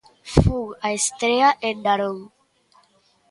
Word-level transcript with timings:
Fun 0.39 0.65
á 0.87 0.87
estrea 0.99 1.49
en 1.67 1.75
Narón. 1.85 2.17